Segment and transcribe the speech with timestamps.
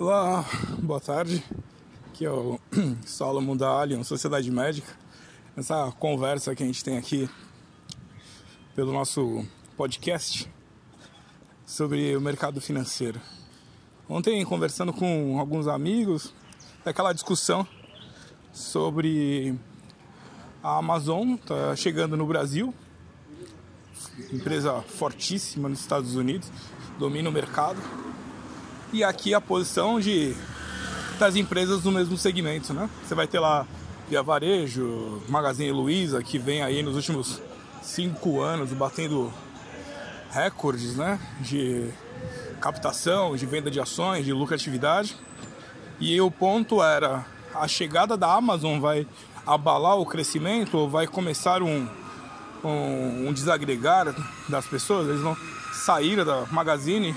[0.00, 0.44] Olá,
[0.80, 1.42] boa tarde.
[2.06, 2.60] Aqui é o
[3.04, 4.96] Solomon da Allion Sociedade Médica.
[5.56, 7.28] Essa conversa que a gente tem aqui
[8.76, 9.44] pelo nosso
[9.76, 10.48] podcast
[11.66, 13.20] sobre o mercado financeiro.
[14.08, 16.32] Ontem, conversando com alguns amigos,
[16.86, 17.66] aquela discussão
[18.52, 19.58] sobre
[20.62, 22.72] a Amazon tá chegando no Brasil,
[24.32, 26.52] empresa fortíssima nos Estados Unidos,
[27.00, 27.80] domina o mercado
[28.92, 30.34] e aqui a posição de
[31.18, 32.88] das empresas do mesmo segmento, né?
[33.04, 33.66] Você vai ter lá
[34.08, 37.42] Via Varejo, Magazine Luiza, que vem aí nos últimos
[37.82, 39.32] cinco anos batendo
[40.30, 41.18] recordes, né?
[41.40, 41.90] De
[42.60, 45.16] captação, de venda de ações, de lucratividade.
[45.98, 49.06] E o ponto era a chegada da Amazon vai
[49.44, 51.88] abalar o crescimento ou vai começar um,
[52.62, 54.14] um, um desagregar
[54.48, 55.08] das pessoas?
[55.08, 55.36] Eles vão
[55.72, 57.14] sair da Magazine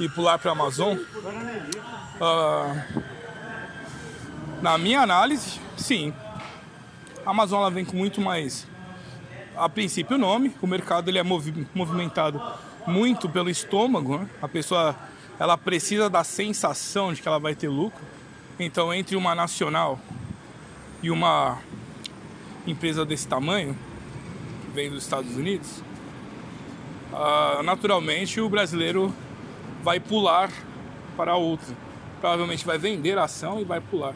[0.00, 0.96] e pular para a Amazon?
[0.96, 3.02] Uh,
[4.62, 6.12] na minha análise, sim.
[7.24, 8.66] A Amazon ela vem com muito mais,
[9.56, 10.54] a princípio, o nome.
[10.62, 12.40] O mercado ele é movi movimentado
[12.86, 14.18] muito pelo estômago.
[14.18, 14.28] Né?
[14.40, 14.96] A pessoa
[15.38, 18.04] ela precisa da sensação de que ela vai ter lucro.
[18.58, 20.00] Então, entre uma nacional
[21.00, 21.58] e uma
[22.66, 23.78] empresa desse tamanho,
[24.64, 25.80] que vem dos Estados Unidos,
[27.12, 29.14] uh, naturalmente o brasileiro
[29.88, 30.52] vai pular
[31.16, 31.74] para outra.
[32.20, 34.14] Provavelmente vai vender a ação e vai pular.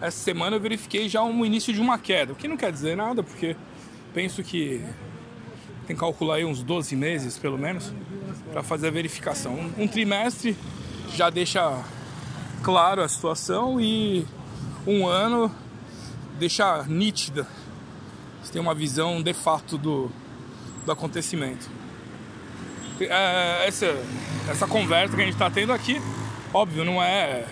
[0.00, 2.96] Essa semana eu verifiquei já um início de uma queda, o que não quer dizer
[2.96, 3.54] nada, porque
[4.12, 4.84] penso que
[5.86, 7.94] tem que calcular aí uns 12 meses, pelo menos,
[8.50, 9.52] para fazer a verificação.
[9.52, 10.56] Um, um trimestre
[11.14, 11.84] já deixa
[12.64, 14.26] claro a situação e
[14.84, 15.54] um ano
[16.36, 17.46] deixa nítida.
[18.42, 20.10] Você tem uma visão de fato do,
[20.84, 21.70] do acontecimento.
[23.00, 23.94] É, essa,
[24.48, 26.00] essa conversa que a gente está tendo aqui,
[26.52, 27.44] óbvio, não é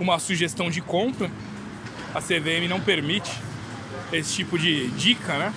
[0.00, 1.30] uma sugestão de compra.
[2.14, 3.30] A CVM não permite
[4.12, 5.54] esse tipo de dica, né?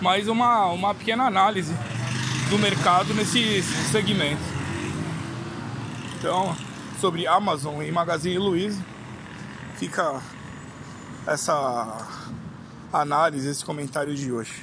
[0.00, 1.74] Mas uma, uma pequena análise
[2.48, 4.42] do mercado nesse segmento.
[6.18, 6.56] Então,
[7.00, 8.82] sobre Amazon e Magazine Luiza,
[9.76, 10.22] fica
[11.26, 12.06] essa
[12.92, 14.62] análise, esse comentário de hoje.